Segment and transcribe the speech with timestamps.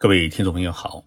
[0.00, 1.04] 各位听众朋友好，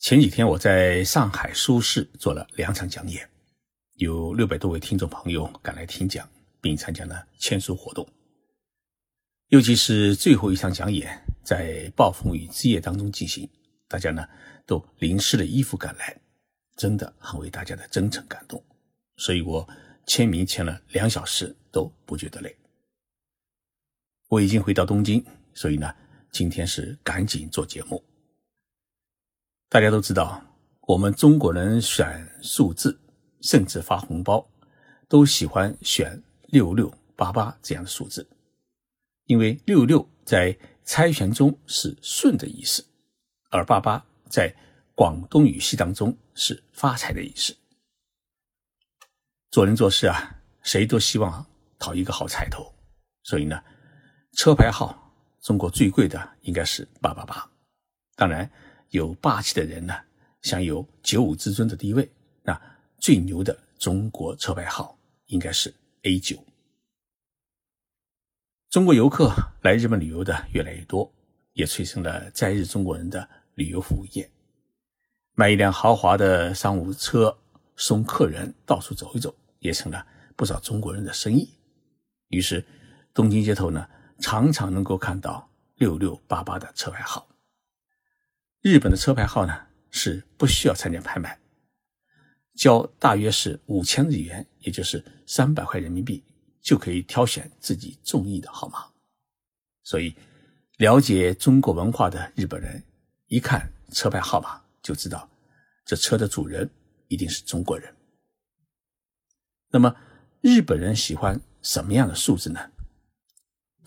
[0.00, 3.30] 前几天我在上海书市做了两场讲演，
[3.98, 6.28] 有六百多位听众朋友赶来听讲，
[6.60, 8.04] 并参加了签书活动。
[9.50, 13.48] 尤其是最后一场讲演在暴风雨之夜当中进行，
[13.86, 14.26] 大家呢
[14.66, 16.20] 都淋湿了衣服赶来，
[16.74, 18.60] 真的很为大家的真诚感动，
[19.18, 19.64] 所以我
[20.04, 22.52] 签名签了两小时都不觉得累。
[24.26, 25.94] 我已经回到东京，所以呢。
[26.38, 28.00] 今天是赶紧做节目。
[29.68, 30.40] 大家都知道，
[30.82, 32.96] 我们中国人选数字，
[33.40, 34.48] 甚至发红包，
[35.08, 38.24] 都喜欢选六六八八这样的数字，
[39.24, 42.86] 因为六六在猜拳中是顺的意思，
[43.50, 44.54] 而八八在
[44.94, 47.52] 广东语系当中是发财的意思。
[49.50, 51.44] 做人做事啊，谁都希望
[51.80, 52.72] 讨一个好彩头，
[53.24, 53.60] 所以呢，
[54.34, 55.06] 车牌号。
[55.40, 57.48] 中国最贵的应该是八八八，
[58.16, 58.50] 当然
[58.90, 59.94] 有霸气的人呢，
[60.42, 62.10] 享有九五之尊的地位。
[62.42, 62.60] 那
[62.98, 66.36] 最牛的中国车牌号应该是 A 九。
[68.68, 69.32] 中国游客
[69.62, 71.10] 来日本旅游的越来越多，
[71.52, 74.28] 也催生了在日中国人的旅游服务业。
[75.34, 77.38] 买一辆豪华的商务车
[77.76, 80.04] 送客人到处走一走，也成了
[80.34, 81.48] 不少中国人的生意。
[82.28, 82.64] 于是，
[83.14, 83.88] 东京街头呢。
[84.20, 87.28] 常常能够看到六六八八的车牌号。
[88.60, 91.38] 日本的车牌号呢是不需要参加拍卖，
[92.54, 96.24] 交大约是五千日元，也就是三百块人民币，
[96.60, 98.84] 就可以挑选自己中意的号码。
[99.84, 100.14] 所以，
[100.78, 102.82] 了解中国文化的日本人
[103.28, 105.28] 一看车牌号码就知道，
[105.84, 106.68] 这车的主人
[107.06, 107.94] 一定是中国人。
[109.70, 109.94] 那么，
[110.40, 112.60] 日本人喜欢什么样的数字呢？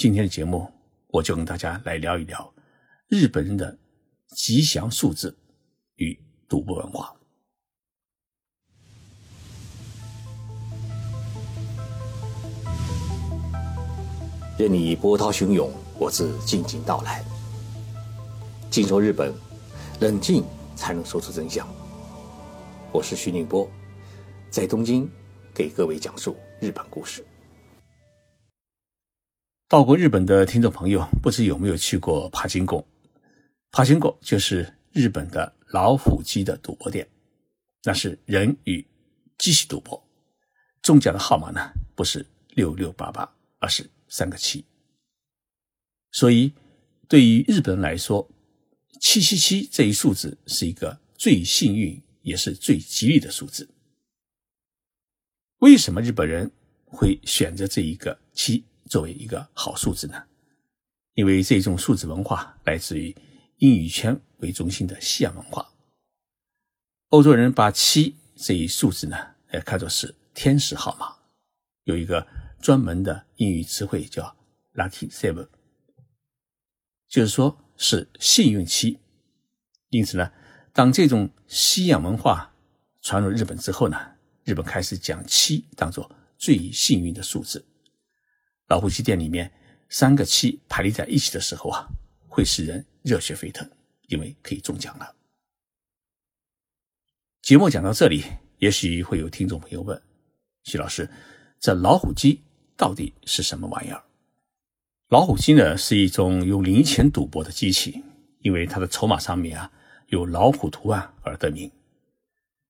[0.00, 0.66] 今天的节目，
[1.08, 2.50] 我就跟大家来聊一聊
[3.08, 3.78] 日本人的
[4.28, 5.36] 吉祥数字
[5.96, 7.14] 与赌博文化。
[14.56, 17.22] 任你波涛汹涌，我自静静到来。
[18.70, 19.34] 静说日本，
[20.00, 20.42] 冷静
[20.74, 21.68] 才能说出真相。
[22.90, 23.70] 我是徐宁波，
[24.48, 25.06] 在东京
[25.52, 27.22] 给各位讲述日本故事。
[29.70, 32.84] 到过日本的听众朋友，不知有没有去过帕金宫？
[33.70, 37.08] 帕金宫就是日本的老虎机的赌博店，
[37.84, 38.84] 那是人与
[39.38, 40.04] 机器赌博。
[40.82, 42.26] 中奖的号码呢，不是
[42.56, 44.64] 六六八八，而是三个七。
[46.10, 46.52] 所以，
[47.06, 48.28] 对于日本人来说，
[49.00, 53.70] 七七七这一数字是一个最幸运也是最吉利的数字。
[55.58, 56.50] 为什么日本人
[56.84, 58.64] 会选择这一个七？
[58.90, 60.20] 作为一个好数字呢，
[61.14, 63.16] 因为这种数字文化来自于
[63.58, 65.72] 英语圈为中心的西洋文化。
[67.10, 69.16] 欧洲人把七这一数字呢，
[69.52, 71.14] 也看作是天使号码，
[71.84, 72.26] 有一个
[72.60, 74.36] 专门的英语词汇叫
[74.74, 75.48] “lucky seven”，
[77.08, 78.98] 就是说是幸运七。
[79.90, 80.32] 因此呢，
[80.72, 82.52] 当这种西洋文化
[83.02, 83.96] 传入日本之后呢，
[84.42, 87.64] 日本开始将七当做最幸运的数字。
[88.70, 89.50] 老虎机店里面
[89.88, 91.88] 三个七排列在一起的时候啊，
[92.28, 93.68] 会使人热血沸腾，
[94.06, 95.12] 因为可以中奖了。
[97.42, 98.22] 节目讲到这里，
[98.58, 100.00] 也许会有听众朋友问：
[100.62, 101.10] 徐老师，
[101.58, 102.40] 这老虎机
[102.76, 104.04] 到底是什么玩意儿？
[105.08, 108.04] 老虎机呢，是一种用零钱赌博的机器，
[108.38, 109.68] 因为它的筹码上面啊
[110.06, 111.68] 有老虎图案而得名。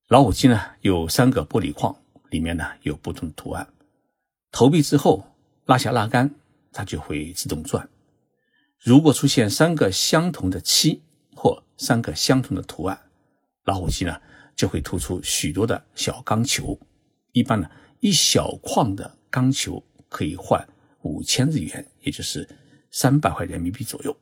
[0.09, 1.95] 老虎机呢有三个玻璃框，
[2.31, 3.71] 里面呢有不同的图案，
[4.51, 5.27] 投币之后。
[5.71, 6.35] 拉下拉杆，
[6.73, 7.89] 它就会自动转。
[8.81, 11.01] 如果出现三个相同的七
[11.37, 13.01] 或三个相同的图案，
[13.67, 14.21] 老虎机呢
[14.57, 16.77] 就会突出许多的小钢球。
[17.31, 17.71] 一般呢，
[18.01, 20.69] 一小框的钢球可以换
[21.03, 22.49] 五千日元，也就是
[22.91, 24.17] 三百块人民币左右。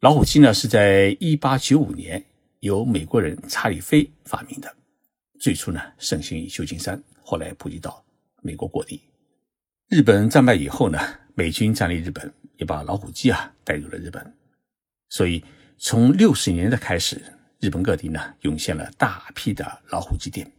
[0.00, 2.24] 老虎机呢是在一八九五年
[2.58, 4.74] 由美国人查理菲发明的，
[5.38, 8.04] 最初呢盛行于旧金山，后来普及到
[8.42, 9.00] 美国各地。
[9.88, 10.98] 日本战败以后呢，
[11.34, 14.34] 美军占领日本，也把老虎机啊带入了日本。
[15.08, 15.42] 所以
[15.78, 17.22] 从六十年代开始，
[17.58, 20.52] 日本各地呢涌现了大批的老虎机店，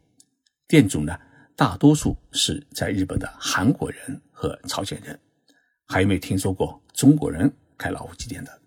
[0.68, 1.16] 店主呢
[1.56, 5.20] 大多数是在日本的韩国人和朝鲜人，
[5.86, 8.60] 还有没有听说过中国人开老虎机店的？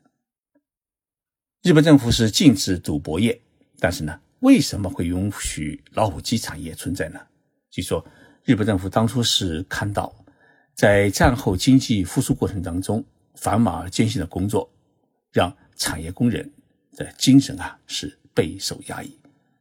[1.64, 3.40] 日本政府是禁止赌博业，
[3.80, 7.18] 但是呢，为什么会允许老虎机产业存在呢？
[7.68, 8.06] 据说
[8.44, 10.14] 日本政府当初是看到。
[10.74, 13.04] 在战后经济复苏过程当中，
[13.34, 14.70] 繁忙而艰辛的工作，
[15.30, 16.50] 让产业工人
[16.96, 19.16] 的精神啊是备受压抑，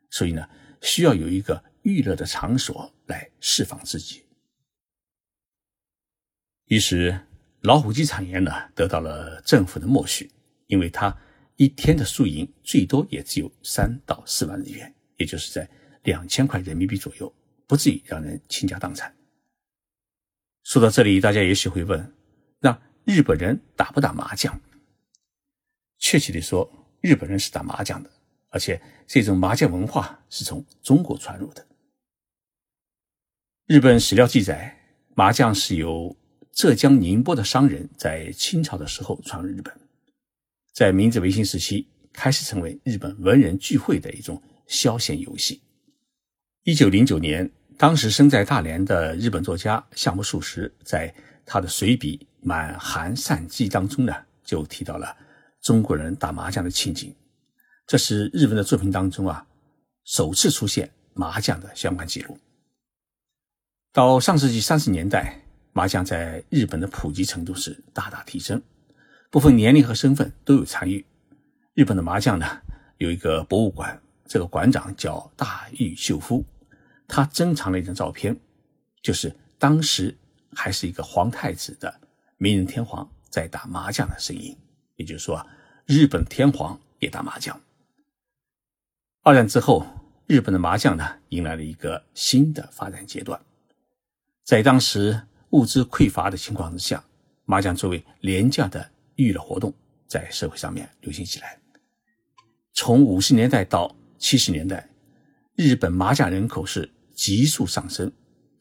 [0.09, 0.47] 所以呢，
[0.81, 4.23] 需要有一个娱乐的场所来释放自己。
[6.65, 7.19] 于是，
[7.61, 10.31] 老虎机产业呢得到了政府的默许，
[10.67, 11.15] 因为它
[11.57, 15.69] 一天的输赢最多也只有三到四万日元，也就是在
[16.03, 17.31] 两千块人民币左右，
[17.67, 19.13] 不至于让人倾家荡产。
[20.63, 22.13] 说到这里，大家也许会问：
[22.59, 24.59] 那日本人打不打麻将？
[25.97, 26.69] 确切地说，
[27.01, 28.09] 日本人是打麻将的，
[28.49, 31.65] 而且这种麻将文化是从中国传入的。
[33.65, 34.77] 日本史料记载，
[35.15, 36.15] 麻将是由
[36.51, 39.73] 浙江宁波的商人在清朝的时候传入日本，
[40.73, 45.61] 在明治维新时期开始成为日本文人聚会的一种消遣游戏。
[46.63, 47.49] 一九零九年，
[47.81, 51.11] 当时生在大连的日本作家项目漱石在
[51.43, 55.17] 他的随笔《满含善记》当中呢，就提到了。
[55.63, 57.11] 中国人打麻将的情景，
[57.87, 59.43] 这是日文的作品当中啊
[60.03, 62.37] 首次出现麻将的相关记录。
[63.91, 65.41] 到上世纪三十年代，
[65.73, 68.61] 麻将在日本的普及程度是大大提升，
[69.31, 71.03] 部分年龄和身份都有参与。
[71.73, 72.45] 日本的麻将呢
[72.99, 76.45] 有一个博物馆，这个馆长叫大玉秀夫，
[77.11, 78.39] 他珍藏了一张照片，
[79.01, 80.17] 就是当时
[80.53, 81.93] 还是一个皇太子的
[82.37, 84.57] 明仁天皇在打麻将的声音。
[84.95, 85.45] 也就是说，
[85.85, 87.59] 日本天皇也打麻将。
[89.23, 89.85] 二战之后，
[90.25, 93.39] 日本的麻将呢迎来了一个新的发展阶段。
[94.45, 97.03] 在当时物资匮乏的情况之下，
[97.43, 99.73] 麻将作为廉价的娱乐活动，
[100.07, 101.59] 在社会上面流行起来。
[102.73, 104.87] 从五十年代到七十年代，
[105.55, 106.89] 日本麻将人口是
[107.21, 108.11] 急速上升，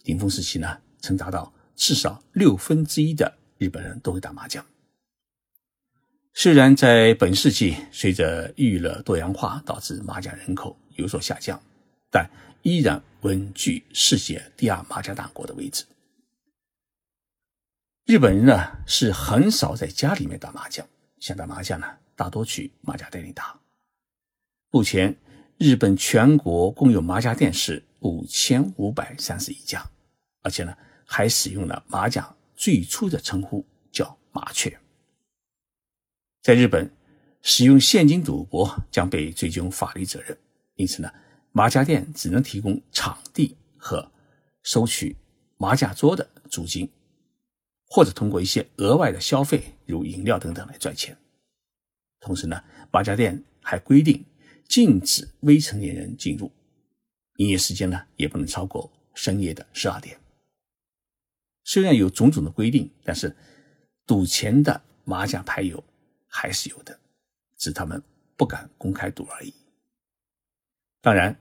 [0.05, 4.63] 顶峰时期呢，曾达到至少六分之一的日本人都会打麻将。
[6.35, 11.59] 虽然在本世纪，随着娱乐多样化导致麻将人口有所下降，
[12.11, 12.29] 但
[12.61, 15.87] 依然稳居世界第二麻将大国的位置。
[18.05, 20.87] 日本人呢是很少在家里面打麻将，
[21.19, 23.59] 想打麻将呢大多去麻将店里打。
[24.71, 25.17] 目前，
[25.61, 29.87] 日本全国共有麻将店是五千五百三十一家，
[30.41, 30.75] 而且呢
[31.05, 33.63] 还使用了麻将最初的称呼
[33.93, 34.75] 叫麻雀。
[36.41, 36.91] 在日本，
[37.43, 40.35] 使用现金赌博将被追究法律责任。
[40.77, 41.13] 因此呢，
[41.53, 44.11] 麻将店只能提供场地和
[44.63, 45.15] 收取
[45.59, 46.91] 麻将桌的租金，
[47.85, 51.15] 或者通过一些额外的消费，如饮料等等来赚钱。
[52.19, 54.25] 同时呢，麻将店还规定
[54.71, 56.51] 禁止未成年人进入，
[57.37, 60.19] 营业时间呢也不能超过深夜的十二点。
[61.65, 63.37] 虽然有种种的规定，但是
[64.07, 65.85] 赌钱的麻将牌友。
[66.33, 66.97] 还是有的，
[67.57, 68.01] 只他们
[68.37, 69.53] 不敢公开赌而已。
[71.01, 71.37] 当然，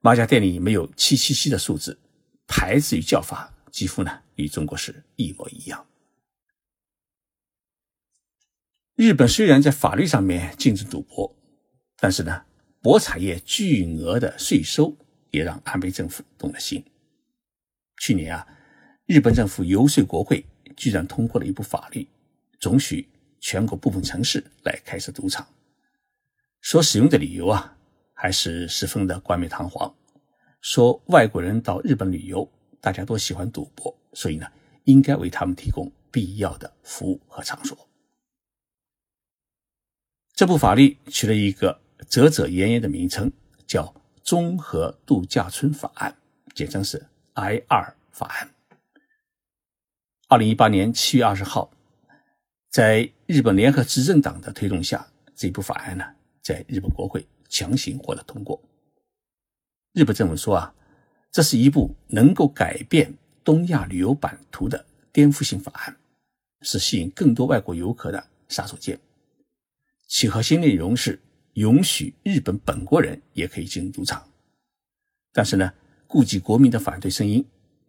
[0.00, 1.98] 麻将店里没有七七七的数字，
[2.46, 5.86] 牌子与叫法几乎呢与中国是一模一样。
[8.94, 11.36] 日本虽然在法律上面禁止赌博，
[11.98, 12.46] 但是呢，
[12.82, 14.94] 博彩业巨额的税收
[15.30, 16.84] 也让安倍政府动了心。
[17.98, 18.46] 去年啊，
[19.06, 20.44] 日本政府游说国会，
[20.76, 22.06] 居然通过了一部法律，
[22.58, 23.08] 准许。
[23.44, 25.44] 全国部分城市来开设赌场，
[26.60, 27.76] 所使用的理由啊，
[28.14, 29.92] 还是十分的冠冕堂皇。
[30.60, 32.48] 说外国人到日本旅游，
[32.80, 34.46] 大家都喜欢赌博，所以呢，
[34.84, 37.76] 应该为他们提供必要的服务和场所。
[40.36, 43.30] 这部法律取了一个遮遮掩掩的名称，
[43.66, 43.84] 叫
[44.22, 46.16] 《综合度假村法案》，
[46.54, 48.50] 简称是 I 二法案。
[50.28, 51.70] 二零一八年七月二十号。
[52.70, 55.06] 在日本联合执政党的推动下，
[55.36, 56.06] 这部法案呢，
[56.40, 58.58] 在日本国会强行获得通过。
[59.92, 60.74] 日本政府说啊，
[61.30, 63.12] 这是一部能够改变
[63.44, 65.94] 东亚旅游版图的颠覆性法案，
[66.62, 68.98] 是吸引更多外国游客的杀手锏。
[70.08, 71.20] 其核心内容是
[71.54, 74.26] 允许日本本国人也可以进入赌场，
[75.32, 75.72] 但是呢，
[76.06, 77.44] 顾及国民的反对声音，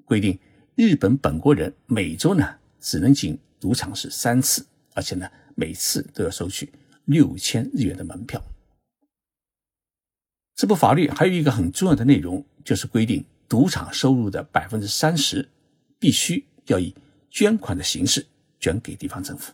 [0.05, 0.38] 规定
[0.75, 4.65] 日本本国人每周呢只能进赌场是三次。
[4.96, 6.72] 而且呢，每次都要收取
[7.05, 8.39] 六千日元的门票。
[10.55, 15.50] 这部法律还有一个很重要的内容，就是规定赌场收入的百分之三十
[15.98, 16.93] 必须要以
[17.32, 18.24] 捐款的形式
[18.60, 19.51] 捐给地方政府。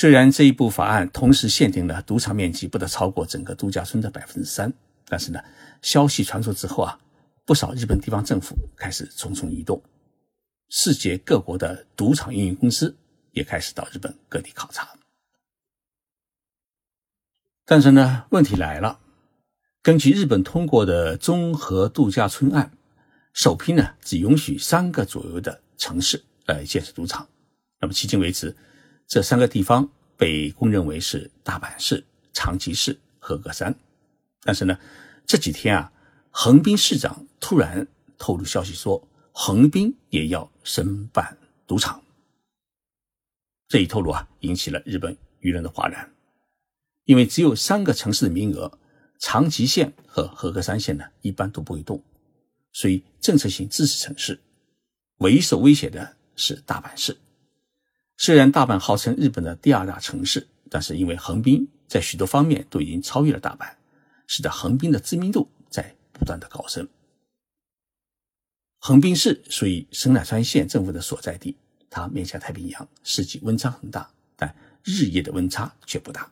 [0.00, 4.72] 虽然这一部法案同时限定了赌场面积不得超过整个度假村的百分之三，
[5.08, 5.42] 但是呢，
[5.82, 6.96] 消息传出之后啊，
[7.44, 9.82] 不少日本地方政府开始蠢蠢欲动。
[10.68, 12.96] 世界各国的赌场运营公司
[13.32, 14.88] 也开始到日本各地考察。
[17.64, 19.00] 但是呢，问题来了，
[19.82, 22.70] 根据日本通过的综合度假村案，
[23.32, 27.26] 首批呢只允许三个左右的城市来建设赌场。
[27.80, 28.56] 那么迄今为止，
[29.08, 33.74] 这三个地方被公认为是大阪市、长崎市和歌山。
[34.42, 34.78] 但是呢，
[35.26, 35.90] 这几天啊，
[36.30, 37.88] 横滨市长突然
[38.18, 42.02] 透露消息说，横滨也要申办赌场。
[43.66, 46.12] 这一透露啊，引起了日本舆论的哗然，
[47.04, 48.78] 因为只有三个城市的名额，
[49.18, 52.02] 长崎县和和歌山县呢，一般都不会动，
[52.72, 54.38] 所以政策性支持城市。
[55.18, 57.16] 唯一受威胁的是大阪市。
[58.18, 63.70] 虽然大阪号称日本的第二大城市，但是因为横滨在许多方面都已经超越了大阪，
[64.26, 66.86] 使得横滨的知名度在不断的高升。
[68.80, 71.56] 横滨市属于神奈川县政府的所在地，
[71.88, 76.28] 它面向太平洋，四季温差很大，但日夜的温差却不大，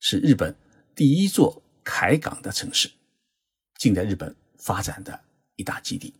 [0.00, 0.56] 是日本
[0.94, 2.90] 第一座海港的城市，
[3.76, 5.20] 近代日本发展的
[5.56, 6.14] 一大基地。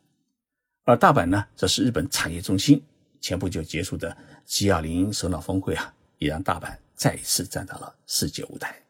[0.85, 2.83] 而大阪呢，则是日本产业中心。
[3.23, 4.17] 前不久结束的
[4.47, 8.83] G20 首脑峰会啊，也让大阪再一次站到了世界舞台。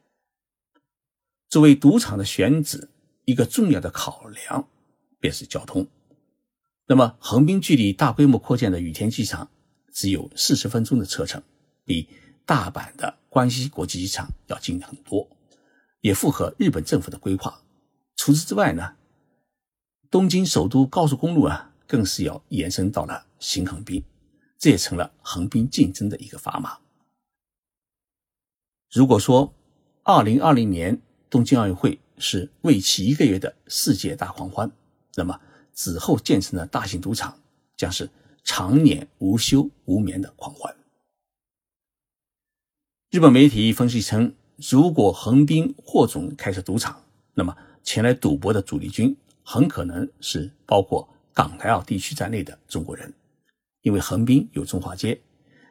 [1.49, 2.89] 作为赌场的选址，
[3.25, 4.69] 一个重要的考量
[5.19, 5.87] 便是交通。
[6.87, 9.51] 那么，横滨距离大规模扩建的羽田机场
[9.93, 11.43] 只有四十分钟的车程，
[11.85, 12.09] 比
[12.45, 15.29] 大阪的关西国际机场要近很多，
[16.01, 17.63] 也符合日本政府的规划。
[18.17, 18.97] 除此之外呢，
[20.11, 24.03] 东京首都高速公路啊，更是要延伸到了新横滨。
[24.61, 26.79] 这也成了横滨竞争的一个砝码。
[28.93, 29.55] 如果说
[30.03, 31.01] 二零二零年
[31.31, 34.71] 东京奥运会是为期一个月的世界大狂欢，
[35.15, 35.41] 那么
[35.73, 37.41] 此后建成的大型赌场
[37.75, 38.11] 将是
[38.45, 40.77] 常年无休无眠的狂欢。
[43.11, 47.03] 日本媒体分析称，如果横滨霍总开设赌场，
[47.33, 53.11] 那么前来赌博的主力军很可能是包括港台澳地区在内的中国人。
[53.83, 55.21] 因为横滨有中华街，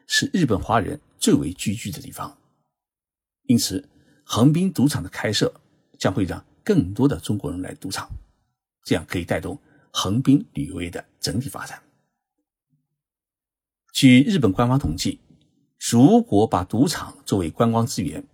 [0.06, 2.36] 是日本华人最为聚居的地方，
[3.44, 3.88] 因此
[4.24, 5.52] 横滨赌场的开设
[5.98, 8.10] 将会让更多的中国人来赌场，
[8.84, 9.56] 这样可以带动
[9.92, 11.80] 横滨旅游业的整体发展。
[13.92, 15.20] 据日本官方统计，
[15.90, 18.24] 如果把赌场作为观光资源，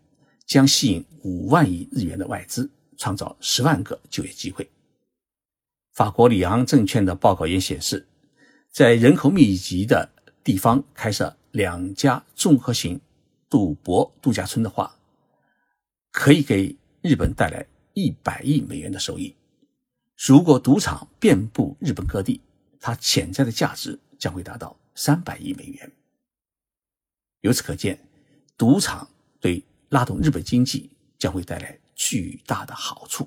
[0.46, 4.70] 将吸引五万亿日元的外资，创造十万个就业机会。
[5.92, 8.06] 法国里昂证券的报告也显示。
[8.76, 10.10] 在人口密集的
[10.44, 13.00] 地方开设两家综合型
[13.48, 14.94] 赌博度假村的话，
[16.12, 19.34] 可以给日本带来一百亿美元的收益。
[20.14, 22.38] 如果赌场遍布日本各地，
[22.78, 25.90] 它潜在的价值将会达到三百亿美元。
[27.40, 27.98] 由此可见，
[28.58, 29.08] 赌场
[29.40, 33.26] 对拉动日本经济将会带来巨大的好处。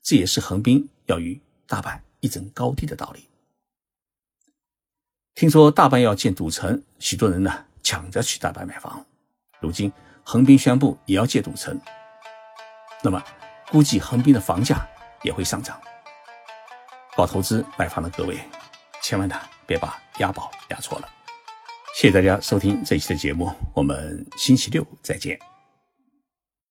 [0.00, 3.24] 这也是横滨要与大阪一争高低的道理。
[5.36, 7.52] 听说大阪要建赌城，许多人呢
[7.82, 9.04] 抢着去大阪买房。
[9.60, 9.92] 如今
[10.24, 11.78] 横滨宣布也要建赌城，
[13.02, 13.22] 那么
[13.70, 14.88] 估计横滨的房价
[15.22, 15.78] 也会上涨。
[17.14, 18.40] 搞投资买房的各位，
[19.02, 21.08] 千万呢别把押宝押错了。
[21.94, 25.38] 谢谢大家收听这一期的节目，我们星期六再见。